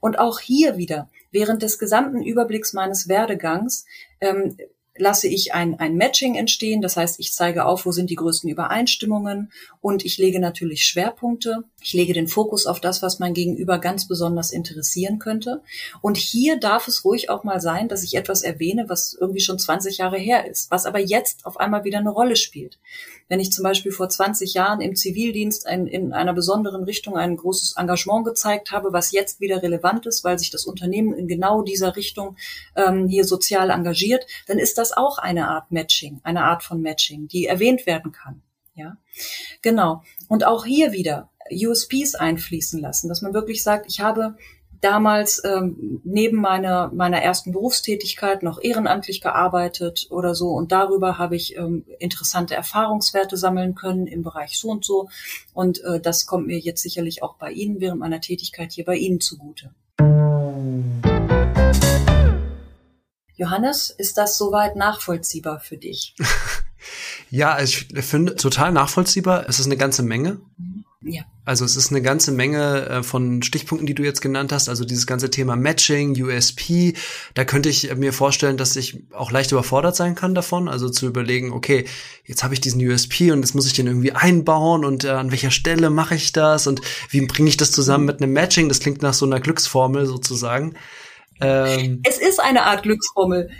[0.00, 3.84] Und auch hier wieder, während des gesamten Überblicks meines Werdegangs,
[4.20, 4.56] ähm,
[4.96, 6.82] lasse ich ein, ein Matching entstehen.
[6.82, 9.50] Das heißt, ich zeige auf, wo sind die größten Übereinstimmungen
[9.80, 11.64] und ich lege natürlich Schwerpunkte.
[11.80, 15.62] Ich lege den Fokus auf das, was mein Gegenüber ganz besonders interessieren könnte.
[16.02, 19.58] Und hier darf es ruhig auch mal sein, dass ich etwas erwähne, was irgendwie schon
[19.58, 22.78] 20 Jahre her ist, was aber jetzt auf einmal wieder eine Rolle spielt.
[23.28, 27.36] Wenn ich zum Beispiel vor 20 Jahren im Zivildienst ein, in einer besonderen Richtung ein
[27.36, 31.62] großes Engagement gezeigt habe, was jetzt wieder relevant ist, weil sich das Unternehmen in genau
[31.62, 32.36] dieser Richtung
[32.76, 37.28] ähm, hier sozial engagiert, dann ist das auch eine Art Matching, eine Art von Matching,
[37.28, 38.42] die erwähnt werden kann.
[38.74, 38.96] Ja,
[39.60, 40.02] genau.
[40.28, 44.34] Und auch hier wieder USPs einfließen lassen, dass man wirklich sagt, ich habe
[44.82, 51.36] damals ähm, neben meiner, meiner ersten Berufstätigkeit noch ehrenamtlich gearbeitet oder so und darüber habe
[51.36, 55.08] ich ähm, interessante Erfahrungswerte sammeln können im Bereich so und so
[55.54, 58.96] und äh, das kommt mir jetzt sicherlich auch bei Ihnen während meiner Tätigkeit hier bei
[58.96, 59.70] Ihnen zugute.
[63.42, 66.14] Johannes, ist das soweit nachvollziehbar für dich?
[67.30, 69.46] ja, ich finde total nachvollziehbar.
[69.48, 70.40] Es ist eine ganze Menge.
[70.56, 70.84] Mhm.
[71.04, 71.22] Ja.
[71.44, 74.68] Also es ist eine ganze Menge äh, von Stichpunkten, die du jetzt genannt hast.
[74.68, 76.94] Also dieses ganze Thema Matching, USP.
[77.34, 80.68] Da könnte ich mir vorstellen, dass ich auch leicht überfordert sein kann davon.
[80.68, 81.86] Also zu überlegen, okay,
[82.24, 85.32] jetzt habe ich diesen USP und jetzt muss ich den irgendwie einbauen und äh, an
[85.32, 88.68] welcher Stelle mache ich das und wie bringe ich das zusammen mit einem Matching?
[88.68, 90.74] Das klingt nach so einer Glücksformel sozusagen.
[91.42, 93.50] Ähm, es ist eine Art Glücksformel.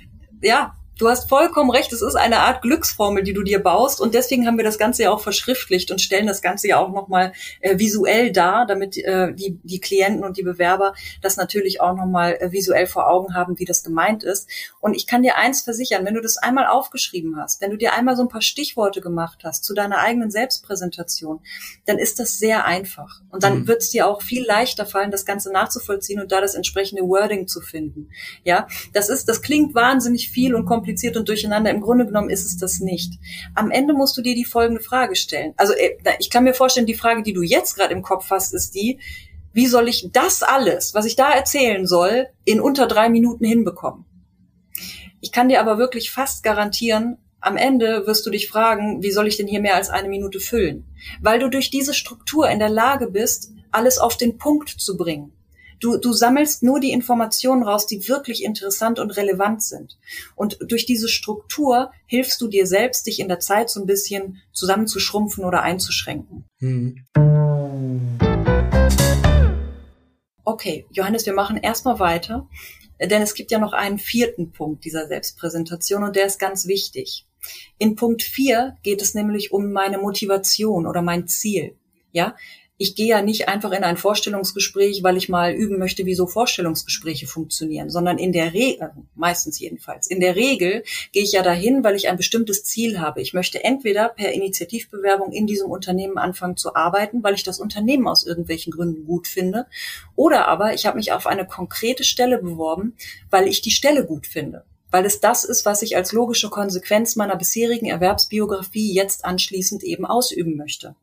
[0.40, 4.14] Ja, Du hast vollkommen recht, es ist eine Art Glücksformel, die du dir baust und
[4.14, 7.32] deswegen haben wir das Ganze ja auch verschriftlicht und stellen das Ganze ja auch nochmal
[7.58, 12.36] äh, visuell dar, damit äh, die, die Klienten und die Bewerber das natürlich auch nochmal
[12.38, 14.48] äh, visuell vor Augen haben, wie das gemeint ist.
[14.78, 17.94] Und ich kann dir eins versichern, wenn du das einmal aufgeschrieben hast, wenn du dir
[17.94, 21.40] einmal so ein paar Stichworte gemacht hast zu deiner eigenen Selbstpräsentation,
[21.84, 23.22] dann ist das sehr einfach.
[23.32, 23.66] Und dann mhm.
[23.66, 27.48] wird es dir auch viel leichter fallen, das Ganze nachzuvollziehen und da das entsprechende Wording
[27.48, 28.10] zu finden.
[28.44, 31.70] Ja, das ist, das klingt wahnsinnig viel und kompliziert kompliziert und durcheinander.
[31.70, 33.18] Im Grunde genommen ist es das nicht.
[33.54, 35.54] Am Ende musst du dir die folgende Frage stellen.
[35.56, 38.52] Also äh, ich kann mir vorstellen, die Frage, die du jetzt gerade im Kopf hast,
[38.52, 39.00] ist die,
[39.54, 44.04] wie soll ich das alles, was ich da erzählen soll, in unter drei Minuten hinbekommen?
[45.20, 49.26] Ich kann dir aber wirklich fast garantieren, am Ende wirst du dich fragen, wie soll
[49.26, 50.84] ich denn hier mehr als eine Minute füllen?
[51.20, 55.32] Weil du durch diese Struktur in der Lage bist, alles auf den Punkt zu bringen.
[55.82, 59.98] Du, du sammelst nur die Informationen raus, die wirklich interessant und relevant sind.
[60.36, 64.40] Und durch diese Struktur hilfst du dir selbst, dich in der Zeit so ein bisschen
[64.52, 66.44] zusammenzuschrumpfen oder einzuschränken.
[66.60, 67.04] Mhm.
[70.44, 72.48] Okay, Johannes, wir machen erstmal weiter,
[73.00, 77.26] denn es gibt ja noch einen vierten Punkt dieser Selbstpräsentation und der ist ganz wichtig.
[77.78, 81.74] In Punkt vier geht es nämlich um meine Motivation oder mein Ziel.
[82.12, 82.36] Ja,
[82.82, 86.26] ich gehe ja nicht einfach in ein Vorstellungsgespräch, weil ich mal üben möchte, wie so
[86.26, 91.84] Vorstellungsgespräche funktionieren, sondern in der Regel, meistens jedenfalls, in der Regel gehe ich ja dahin,
[91.84, 93.22] weil ich ein bestimmtes Ziel habe.
[93.22, 98.08] Ich möchte entweder per Initiativbewerbung in diesem Unternehmen anfangen zu arbeiten, weil ich das Unternehmen
[98.08, 99.66] aus irgendwelchen Gründen gut finde,
[100.16, 102.96] oder aber ich habe mich auf eine konkrete Stelle beworben,
[103.30, 104.64] weil ich die Stelle gut finde
[104.94, 110.04] weil es das ist, was ich als logische Konsequenz meiner bisherigen Erwerbsbiografie jetzt anschließend eben
[110.04, 110.94] ausüben möchte.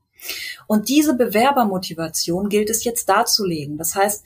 [0.68, 3.78] Und diese Bewerbermotivation gilt es jetzt darzulegen.
[3.78, 4.24] Das heißt,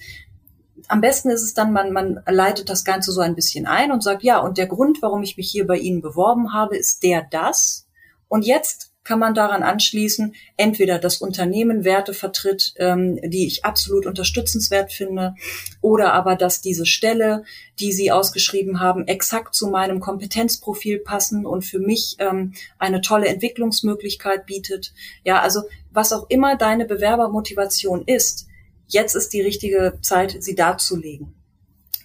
[0.88, 4.04] am besten ist es dann, man, man leitet das Ganze so ein bisschen ein und
[4.04, 7.26] sagt, ja, und der Grund, warum ich mich hier bei Ihnen beworben habe, ist der
[7.30, 7.88] das.
[8.28, 14.06] Und jetzt kann man daran anschließen, entweder das Unternehmen Werte vertritt, ähm, die ich absolut
[14.06, 15.36] unterstützenswert finde,
[15.82, 17.44] oder aber, dass diese Stelle,
[17.80, 23.28] die Sie ausgeschrieben haben, exakt zu meinem Kompetenzprofil passen und für mich ähm, eine tolle
[23.28, 24.94] Entwicklungsmöglichkeit bietet.
[25.24, 28.48] Ja, also was auch immer deine Bewerbermotivation ist,
[28.88, 31.34] jetzt ist die richtige Zeit, sie darzulegen.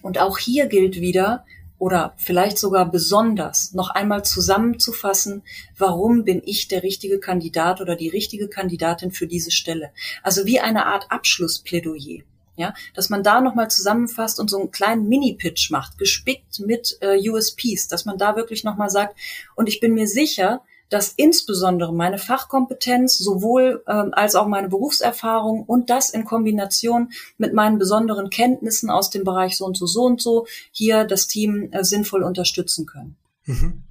[0.01, 1.45] Und auch hier gilt wieder,
[1.79, 5.43] oder vielleicht sogar besonders noch einmal zusammenzufassen,
[5.77, 9.91] warum bin ich der richtige Kandidat oder die richtige Kandidatin für diese Stelle.
[10.21, 12.23] Also wie eine Art Abschlussplädoyer.
[12.57, 17.17] Ja, dass man da nochmal zusammenfasst und so einen kleinen Mini-Pitch macht, gespickt mit äh,
[17.29, 19.17] USPs, dass man da wirklich nochmal sagt,
[19.55, 25.63] und ich bin mir sicher, dass insbesondere meine Fachkompetenz sowohl ähm, als auch meine Berufserfahrung
[25.63, 30.03] und das in Kombination mit meinen besonderen Kenntnissen aus dem Bereich so und so, so
[30.03, 33.15] und so hier das Team äh, sinnvoll unterstützen können.
[33.45, 33.83] Mhm.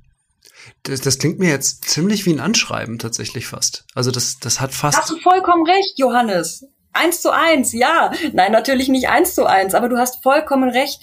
[0.82, 3.84] Das, das klingt mir jetzt ziemlich wie ein Anschreiben tatsächlich fast.
[3.94, 4.98] Also das, das hat fast.
[4.98, 6.66] Hast du vollkommen recht, Johannes.
[6.92, 8.12] Eins zu eins, ja.
[8.32, 11.00] Nein, natürlich nicht eins zu eins, aber du hast vollkommen recht.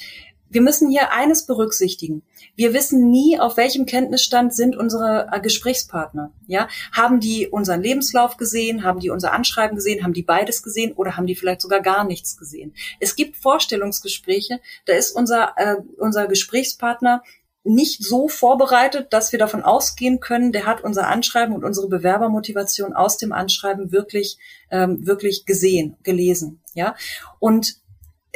[0.50, 2.24] Wir müssen hier eines berücksichtigen.
[2.56, 6.32] Wir wissen nie, auf welchem Kenntnisstand sind unsere äh, Gesprächspartner.
[6.48, 8.84] Ja, haben die unseren Lebenslauf gesehen?
[8.84, 10.04] Haben die unser Anschreiben gesehen?
[10.04, 10.94] Haben die beides gesehen?
[10.94, 12.74] Oder haben die vielleicht sogar gar nichts gesehen?
[13.00, 17.24] Es gibt Vorstellungsgespräche, da ist unser, äh, unser Gesprächspartner
[17.66, 22.94] nicht so vorbereitet, dass wir davon ausgehen können, der hat unser Anschreiben und unsere Bewerbermotivation
[22.94, 24.38] aus dem Anschreiben wirklich
[24.70, 26.96] ähm, wirklich gesehen, gelesen, ja.
[27.40, 27.78] Und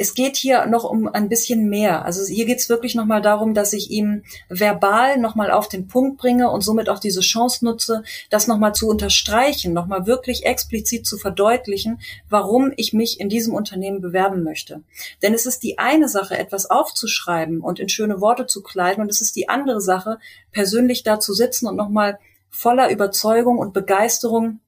[0.00, 2.06] es geht hier noch um ein bisschen mehr.
[2.06, 6.16] Also hier geht es wirklich nochmal darum, dass ich ihm verbal nochmal auf den Punkt
[6.16, 11.18] bringe und somit auch diese Chance nutze, das nochmal zu unterstreichen, nochmal wirklich explizit zu
[11.18, 14.82] verdeutlichen, warum ich mich in diesem Unternehmen bewerben möchte.
[15.20, 19.10] Denn es ist die eine Sache, etwas aufzuschreiben und in schöne Worte zu kleiden und
[19.10, 20.18] es ist die andere Sache,
[20.50, 24.60] persönlich da zu sitzen und nochmal voller Überzeugung und Begeisterung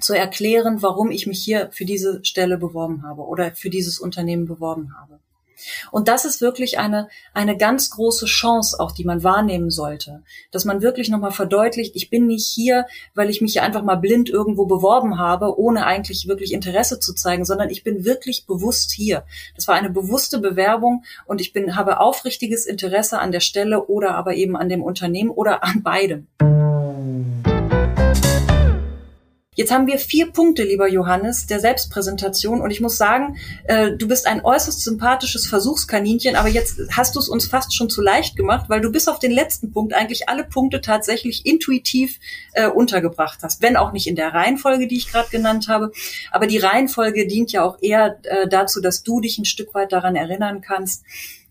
[0.00, 4.46] zu erklären, warum ich mich hier für diese Stelle beworben habe oder für dieses Unternehmen
[4.46, 5.18] beworben habe.
[5.90, 10.22] Und das ist wirklich eine, eine ganz große Chance auch, die man wahrnehmen sollte.
[10.50, 14.30] Dass man wirklich nochmal verdeutlicht, ich bin nicht hier, weil ich mich einfach mal blind
[14.30, 19.24] irgendwo beworben habe, ohne eigentlich wirklich Interesse zu zeigen, sondern ich bin wirklich bewusst hier.
[19.54, 24.14] Das war eine bewusste Bewerbung und ich bin, habe aufrichtiges Interesse an der Stelle oder
[24.14, 26.26] aber eben an dem Unternehmen oder an beidem.
[29.60, 32.62] Jetzt haben wir vier Punkte, lieber Johannes, der Selbstpräsentation.
[32.62, 37.18] Und ich muss sagen, äh, du bist ein äußerst sympathisches Versuchskaninchen, aber jetzt hast du
[37.18, 40.30] es uns fast schon zu leicht gemacht, weil du bis auf den letzten Punkt eigentlich
[40.30, 42.20] alle Punkte tatsächlich intuitiv
[42.54, 43.60] äh, untergebracht hast.
[43.60, 45.92] Wenn auch nicht in der Reihenfolge, die ich gerade genannt habe.
[46.30, 49.92] Aber die Reihenfolge dient ja auch eher äh, dazu, dass du dich ein Stück weit
[49.92, 51.04] daran erinnern kannst,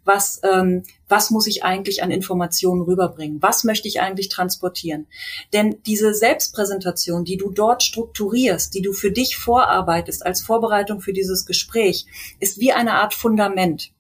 [0.10, 3.43] was, ähm, was muss ich eigentlich an Informationen rüberbringen?
[3.43, 5.06] Was möchte ich eigentlich transportieren?
[5.54, 11.13] Denn diese Selbstpräsentation, die du dort strukturierst, die du für dich vorarbeitest als Vorbereitung für
[11.13, 12.08] dieses Gespräch,
[12.39, 13.91] ist wie eine Art Fundament.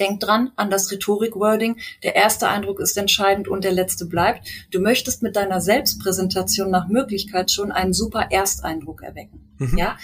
[0.00, 1.78] Denk dran an das Rhetorik-Wording.
[2.02, 4.48] Der erste Eindruck ist entscheidend und der letzte bleibt.
[4.72, 9.54] Du möchtest mit deiner Selbstpräsentation nach Möglichkeit schon einen super Ersteindruck erwecken.
[9.58, 9.78] Mhm.
[9.78, 9.98] Ja?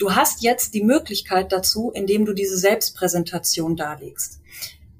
[0.00, 4.40] Du hast jetzt die Möglichkeit dazu, indem du diese Selbstpräsentation darlegst.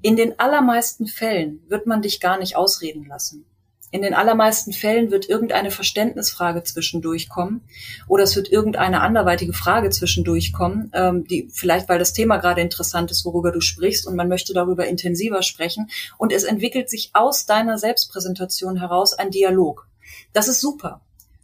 [0.03, 3.45] In den allermeisten Fällen wird man dich gar nicht ausreden lassen.
[3.89, 7.61] In den allermeisten Fällen wird irgendeine Verständnisfrage zwischendurch kommen
[8.07, 12.61] oder es wird irgendeine anderweitige Frage zwischendurch kommen, ähm, die vielleicht, weil das Thema gerade
[12.61, 17.09] interessant ist, worüber du sprichst und man möchte darüber intensiver sprechen und es entwickelt sich
[17.13, 19.87] aus deiner Selbstpräsentation heraus ein Dialog.
[20.31, 21.01] Das ist super.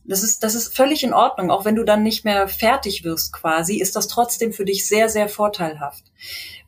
[0.07, 1.51] Das ist, das ist völlig in Ordnung.
[1.51, 5.09] Auch wenn du dann nicht mehr fertig wirst quasi, ist das trotzdem für dich sehr,
[5.09, 6.05] sehr vorteilhaft.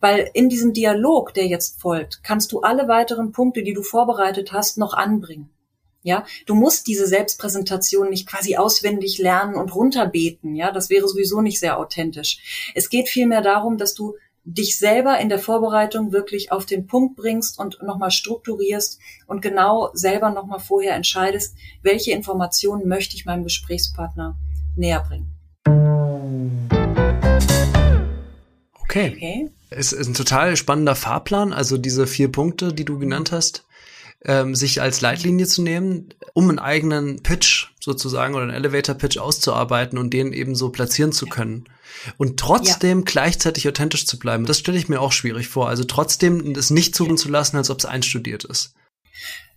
[0.02, 4.52] Weil in diesem Dialog, der jetzt folgt, kannst du alle weiteren Punkte, die du vorbereitet
[4.52, 5.49] hast, noch anbringen.
[6.02, 10.56] Ja, du musst diese Selbstpräsentation nicht quasi auswendig lernen und runterbeten.
[10.56, 12.71] Ja, das wäre sowieso nicht sehr authentisch.
[12.73, 14.15] Es geht vielmehr darum, dass du
[14.53, 19.89] dich selber in der Vorbereitung wirklich auf den Punkt bringst und nochmal strukturierst und genau
[19.93, 24.38] selber nochmal vorher entscheidest, welche Informationen möchte ich meinem Gesprächspartner
[24.75, 25.35] näher bringen.
[28.81, 29.13] Okay.
[29.15, 29.49] okay.
[29.69, 33.63] Es ist ein total spannender Fahrplan, also diese vier Punkte, die du genannt hast
[34.25, 39.97] ähm, sich als Leitlinie zu nehmen, um einen eigenen Pitch sozusagen oder einen Elevator-Pitch auszuarbeiten
[39.97, 41.65] und den eben so platzieren zu können.
[42.17, 43.03] Und trotzdem ja.
[43.05, 44.45] gleichzeitig authentisch zu bleiben.
[44.45, 45.69] Das stelle ich mir auch schwierig vor.
[45.69, 48.73] Also trotzdem es nicht tun zu lassen, als ob es einstudiert ist.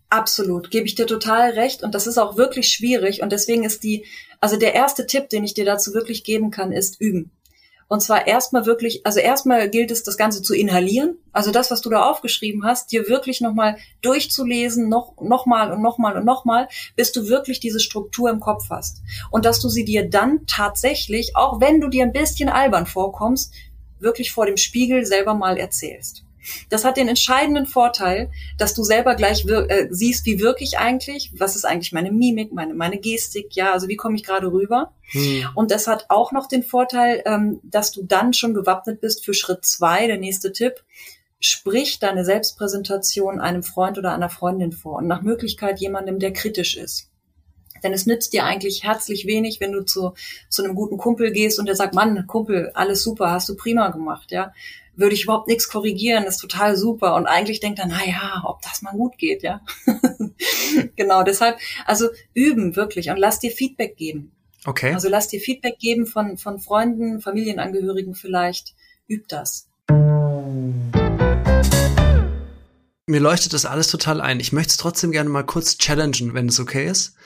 [0.08, 1.82] Absolut, gebe ich dir total recht.
[1.82, 3.22] Und das ist auch wirklich schwierig.
[3.22, 4.04] Und deswegen ist die,
[4.40, 7.30] also der erste Tipp, den ich dir dazu wirklich geben kann, ist üben.
[7.92, 11.18] Und zwar erstmal wirklich, also erstmal gilt es, das Ganze zu inhalieren.
[11.30, 16.16] Also das, was du da aufgeschrieben hast, dir wirklich nochmal durchzulesen, noch, nochmal und nochmal
[16.16, 19.02] und nochmal, bis du wirklich diese Struktur im Kopf hast.
[19.30, 23.52] Und dass du sie dir dann tatsächlich, auch wenn du dir ein bisschen albern vorkommst,
[23.98, 26.24] wirklich vor dem Spiegel selber mal erzählst.
[26.68, 31.30] Das hat den entscheidenden Vorteil, dass du selber gleich äh, siehst, wie wirke ich eigentlich,
[31.36, 34.92] was ist eigentlich meine Mimik, meine, meine Gestik, ja, also wie komme ich gerade rüber.
[35.12, 35.48] Hm.
[35.54, 39.34] Und das hat auch noch den Vorteil, ähm, dass du dann schon gewappnet bist für
[39.34, 40.84] Schritt zwei, der nächste Tipp.
[41.40, 46.76] Sprich deine Selbstpräsentation einem Freund oder einer Freundin vor und nach Möglichkeit jemandem, der kritisch
[46.76, 47.08] ist.
[47.82, 50.14] Denn es nützt dir eigentlich herzlich wenig, wenn du zu,
[50.48, 53.88] zu einem guten Kumpel gehst und der sagt, Mann, Kumpel, alles super, hast du prima
[53.88, 54.52] gemacht, ja.
[54.94, 57.14] Würde ich überhaupt nichts korrigieren, ist total super.
[57.14, 59.62] Und eigentlich denkt er, na ja, ob das mal gut geht, ja.
[60.96, 64.32] genau, deshalb, also üben wirklich und lass dir Feedback geben.
[64.64, 64.92] Okay.
[64.92, 68.74] Also lass dir Feedback geben von, von Freunden, Familienangehörigen vielleicht.
[69.08, 69.68] Üb das.
[73.06, 74.40] Mir leuchtet das alles total ein.
[74.40, 77.16] Ich möchte es trotzdem gerne mal kurz challengen, wenn es okay ist.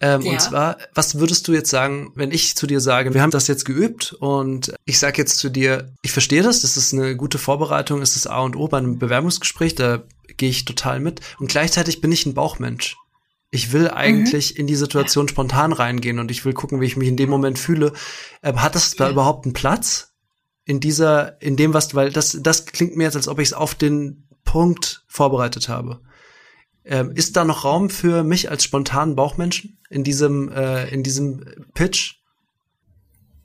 [0.00, 0.32] Ähm, ja.
[0.32, 3.48] Und zwar, was würdest du jetzt sagen, wenn ich zu dir sage, wir haben das
[3.48, 7.36] jetzt geübt und ich sage jetzt zu dir, ich verstehe das, das ist eine gute
[7.36, 10.02] Vorbereitung, ist das A und O bei einem Bewerbungsgespräch, da
[10.38, 11.20] gehe ich total mit.
[11.38, 12.96] Und gleichzeitig bin ich ein Bauchmensch.
[13.50, 14.60] Ich will eigentlich mhm.
[14.60, 17.58] in die Situation spontan reingehen und ich will gucken, wie ich mich in dem Moment
[17.58, 17.92] fühle.
[18.40, 19.10] Äh, hat das da ja.
[19.10, 20.14] überhaupt einen Platz?
[20.64, 23.52] In dieser, in dem, was, weil das, das klingt mir jetzt, als ob ich es
[23.52, 26.00] auf den Punkt vorbereitet habe.
[26.84, 31.44] Ähm, ist da noch Raum für mich als spontanen Bauchmenschen in diesem, äh, in diesem
[31.74, 32.16] Pitch?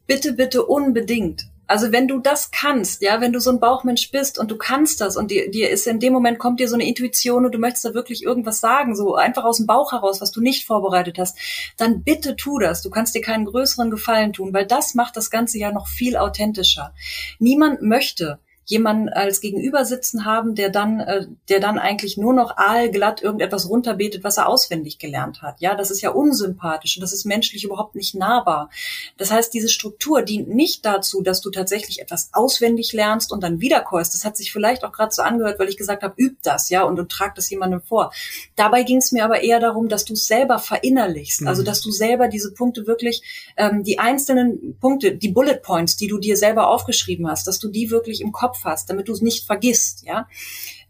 [0.08, 1.48] Bitte, bitte unbedingt.
[1.68, 5.02] Also wenn du das kannst, ja, wenn du so ein Bauchmensch bist und du kannst
[5.02, 7.58] das und dir, dir ist in dem Moment kommt dir so eine Intuition und du
[7.58, 11.18] möchtest da wirklich irgendwas sagen, so einfach aus dem Bauch heraus, was du nicht vorbereitet
[11.18, 11.38] hast,
[11.78, 12.84] dann bitte tu das.
[12.84, 16.18] Du kannst dir keinen größeren Gefallen tun, weil das macht das Ganze ja noch viel
[16.18, 16.94] authentischer.
[17.40, 22.58] Niemand möchte, jemanden als Gegenüber sitzen haben, der dann, äh, der dann eigentlich nur noch
[22.58, 25.62] aalglatt irgendetwas runterbetet, was er auswendig gelernt hat.
[25.62, 28.70] Ja, das ist ja unsympathisch und das ist menschlich überhaupt nicht nahbar.
[29.18, 33.62] Das heißt, diese Struktur dient nicht dazu, dass du tatsächlich etwas auswendig lernst und dann
[33.62, 34.14] wiederkäust.
[34.16, 36.84] Das hat sich vielleicht auch gerade so angehört, weil ich gesagt habe, üb das, ja,
[36.84, 38.12] und, und trag das jemandem vor.
[38.56, 41.48] Dabei ging es mir aber eher darum, dass du es selber verinnerlichst, also mhm.
[41.50, 46.08] also dass du selber diese Punkte wirklich, ähm, die einzelnen Punkte, die Bullet Points, die
[46.08, 49.14] du dir selber aufgeschrieben hast, dass du die wirklich im Kopf Kopf hast, damit du
[49.14, 50.28] es nicht vergisst, ja.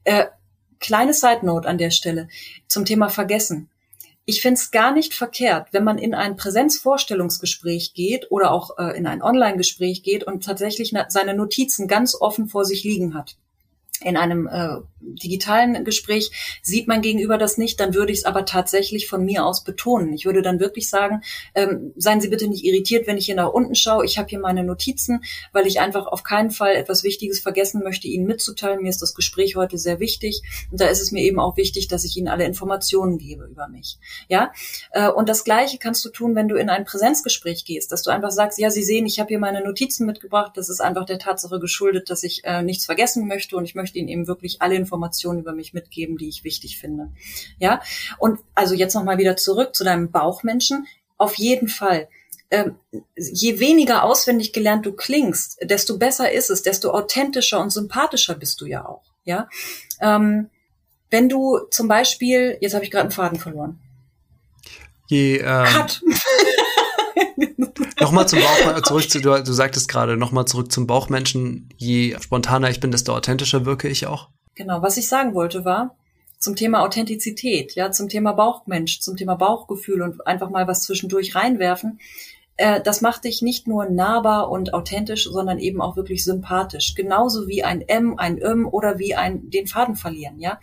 [0.03, 0.25] Äh,
[0.79, 2.27] kleine Side Note an der Stelle
[2.67, 3.69] zum Thema Vergessen.
[4.25, 8.97] Ich finde es gar nicht verkehrt, wenn man in ein Präsenzvorstellungsgespräch geht oder auch äh,
[8.97, 13.37] in ein Online-Gespräch geht und tatsächlich seine Notizen ganz offen vor sich liegen hat
[14.05, 18.45] in einem äh, digitalen Gespräch sieht mein Gegenüber das nicht, dann würde ich es aber
[18.45, 20.13] tatsächlich von mir aus betonen.
[20.13, 21.21] Ich würde dann wirklich sagen,
[21.55, 24.05] ähm, seien Sie bitte nicht irritiert, wenn ich hier nach unten schaue.
[24.05, 28.07] Ich habe hier meine Notizen, weil ich einfach auf keinen Fall etwas Wichtiges vergessen möchte,
[28.07, 28.83] Ihnen mitzuteilen.
[28.83, 31.87] Mir ist das Gespräch heute sehr wichtig und da ist es mir eben auch wichtig,
[31.87, 33.97] dass ich Ihnen alle Informationen gebe über mich.
[34.29, 34.51] Ja,
[34.91, 38.11] äh, und das Gleiche kannst du tun, wenn du in ein Präsenzgespräch gehst, dass du
[38.11, 40.51] einfach sagst, ja, Sie sehen, ich habe hier meine Notizen mitgebracht.
[40.55, 43.99] Das ist einfach der Tatsache geschuldet, dass ich äh, nichts vergessen möchte und ich möchte
[43.99, 47.11] Ihnen eben wirklich alle Informationen über mich mitgeben, die ich wichtig finde.
[47.59, 47.81] Ja,
[48.17, 50.85] und also jetzt nochmal wieder zurück zu deinem Bauchmenschen.
[51.17, 52.09] Auf jeden Fall.
[52.51, 52.75] Ähm,
[53.15, 58.61] je weniger auswendig gelernt du klingst, desto besser ist es, desto authentischer und sympathischer bist
[58.61, 59.03] du ja auch.
[59.23, 59.49] Ja,
[59.99, 60.49] ähm,
[61.09, 63.79] wenn du zum Beispiel, jetzt habe ich gerade einen Faden verloren.
[65.07, 66.01] Je, ähm, Cut.
[67.99, 71.69] nochmal zum Bauch, zurück zu, du, du sagtest gerade, nochmal zurück zum Bauchmenschen.
[71.77, 74.29] Je spontaner ich bin, desto authentischer wirke ich auch.
[74.55, 75.95] Genau, was ich sagen wollte war,
[76.39, 81.35] zum Thema Authentizität, ja, zum Thema Bauchmensch, zum Thema Bauchgefühl und einfach mal was zwischendurch
[81.35, 81.99] reinwerfen.
[82.57, 86.95] Äh, das macht dich nicht nur nahbar und authentisch, sondern eben auch wirklich sympathisch.
[86.95, 90.59] Genauso wie ein M, ein Öm oder wie ein den Faden verlieren, ja.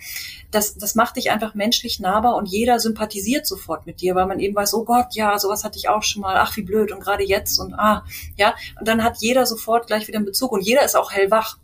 [0.50, 4.40] Das, das macht dich einfach menschlich nahbar und jeder sympathisiert sofort mit dir, weil man
[4.40, 7.00] eben weiß, oh Gott, ja, sowas hatte ich auch schon mal, ach wie blöd und
[7.00, 8.04] gerade jetzt und ah,
[8.36, 8.54] ja.
[8.78, 11.58] Und dann hat jeder sofort gleich wieder einen Bezug und jeder ist auch hellwach.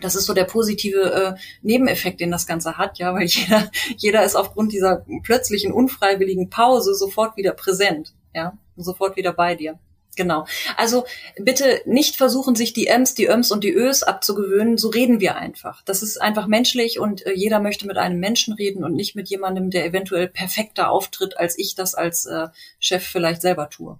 [0.00, 4.24] Das ist so der positive äh, Nebeneffekt, den das Ganze hat, ja, weil jeder, jeder
[4.24, 9.78] ist aufgrund dieser plötzlichen unfreiwilligen Pause sofort wieder präsent, ja sofort wieder bei dir.
[10.16, 10.46] Genau.
[10.76, 11.04] Also
[11.36, 14.78] bitte nicht versuchen, sich die Ms, die Öms und die Ös abzugewöhnen.
[14.78, 15.82] So reden wir einfach.
[15.82, 19.28] Das ist einfach menschlich und äh, jeder möchte mit einem Menschen reden und nicht mit
[19.28, 23.98] jemandem, der eventuell perfekter auftritt, als ich das als äh, Chef vielleicht selber tue.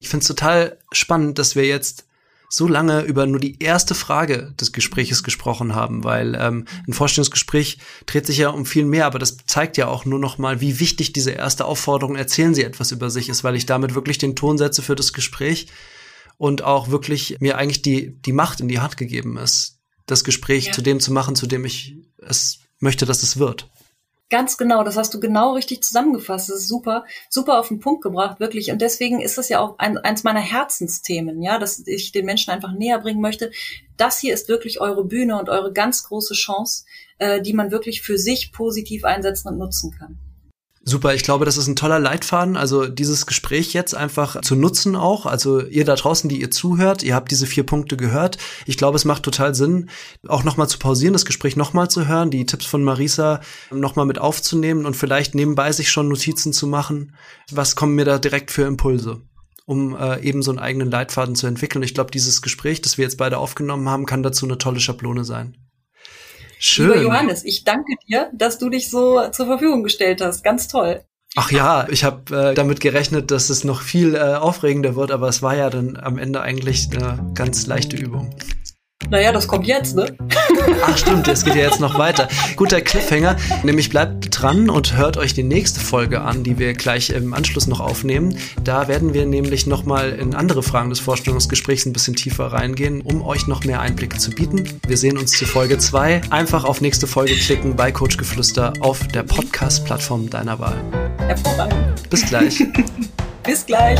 [0.00, 2.07] Ich finde es total spannend, dass wir jetzt
[2.48, 7.78] so lange über nur die erste Frage des Gespräches gesprochen haben, weil ähm, ein Vorstellungsgespräch
[8.06, 10.80] dreht sich ja um viel mehr, aber das zeigt ja auch nur noch mal, wie
[10.80, 14.34] wichtig diese erste Aufforderung, erzählen Sie etwas über sich ist, weil ich damit wirklich den
[14.34, 15.68] Ton setze für das Gespräch
[16.38, 20.66] und auch wirklich mir eigentlich die, die Macht in die Hand gegeben ist, das Gespräch
[20.66, 20.72] ja.
[20.72, 23.68] zu dem zu machen, zu dem ich es möchte, dass es wird.
[24.30, 26.50] Ganz genau, das hast du genau richtig zusammengefasst.
[26.50, 28.70] Das ist super, super auf den Punkt gebracht, wirklich.
[28.70, 32.50] Und deswegen ist das ja auch ein, eins meiner Herzensthemen, ja, dass ich den Menschen
[32.50, 33.50] einfach näher bringen möchte.
[33.96, 36.84] Das hier ist wirklich eure Bühne und eure ganz große Chance,
[37.18, 40.18] äh, die man wirklich für sich positiv einsetzen und nutzen kann.
[40.88, 42.56] Super, ich glaube, das ist ein toller Leitfaden.
[42.56, 45.26] Also dieses Gespräch jetzt einfach zu nutzen auch.
[45.26, 48.38] Also ihr da draußen, die ihr zuhört, ihr habt diese vier Punkte gehört.
[48.64, 49.90] Ich glaube, es macht total Sinn,
[50.26, 54.18] auch nochmal zu pausieren, das Gespräch nochmal zu hören, die Tipps von Marisa nochmal mit
[54.18, 57.14] aufzunehmen und vielleicht nebenbei sich schon Notizen zu machen.
[57.50, 59.20] Was kommen mir da direkt für Impulse?
[59.66, 61.82] um äh, eben so einen eigenen Leitfaden zu entwickeln.
[61.82, 65.26] Ich glaube, dieses Gespräch, das wir jetzt beide aufgenommen haben, kann dazu eine tolle Schablone
[65.26, 65.58] sein.
[66.58, 66.90] Schön.
[66.90, 70.42] Lieber Johannes, ich danke dir, dass du dich so zur Verfügung gestellt hast.
[70.42, 71.02] Ganz toll.
[71.36, 75.28] Ach ja, ich habe äh, damit gerechnet, dass es noch viel äh, aufregender wird, aber
[75.28, 78.34] es war ja dann am Ende eigentlich eine ganz leichte Übung.
[79.10, 80.14] Naja, das kommt jetzt, ne?
[80.84, 82.28] Ach stimmt, es geht ja jetzt noch weiter.
[82.56, 87.10] Guter Cliffhanger, nämlich bleibt dran und hört euch die nächste Folge an, die wir gleich
[87.10, 88.36] im Anschluss noch aufnehmen.
[88.62, 93.22] Da werden wir nämlich nochmal in andere Fragen des Vorstellungsgesprächs ein bisschen tiefer reingehen, um
[93.22, 94.78] euch noch mehr Einblicke zu bieten.
[94.86, 96.20] Wir sehen uns zu Folge 2.
[96.28, 100.76] Einfach auf nächste Folge klicken bei Coach Geflüster auf der Podcast-Plattform deiner Wahl.
[101.26, 102.10] Hervorragend.
[102.10, 102.62] Bis gleich.
[103.42, 103.98] Bis gleich.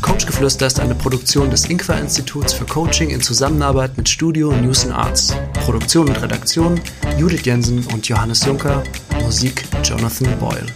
[0.00, 5.34] Coachgeflüster ist eine Produktion des Inqua-Instituts für Coaching in Zusammenarbeit mit Studio News and Arts.
[5.64, 6.80] Produktion und Redaktion
[7.18, 8.84] Judith Jensen und Johannes Juncker.
[9.24, 10.66] Musik Jonathan Boyle.